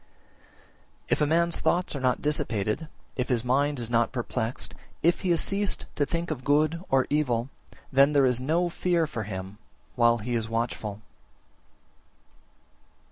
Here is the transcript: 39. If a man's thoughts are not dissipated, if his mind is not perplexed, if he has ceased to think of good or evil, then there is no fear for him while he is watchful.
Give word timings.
39. 1.09 1.09
If 1.09 1.21
a 1.21 1.27
man's 1.27 1.59
thoughts 1.59 1.95
are 1.95 1.99
not 1.99 2.23
dissipated, 2.23 2.87
if 3.17 3.29
his 3.29 3.45
mind 3.45 3.79
is 3.79 3.91
not 3.91 4.11
perplexed, 4.11 4.73
if 5.03 5.21
he 5.21 5.29
has 5.29 5.41
ceased 5.41 5.85
to 5.95 6.07
think 6.07 6.31
of 6.31 6.43
good 6.43 6.83
or 6.89 7.05
evil, 7.11 7.51
then 7.93 8.13
there 8.13 8.25
is 8.25 8.41
no 8.41 8.67
fear 8.67 9.05
for 9.05 9.25
him 9.25 9.59
while 9.95 10.17
he 10.17 10.33
is 10.33 10.49
watchful. 10.49 11.03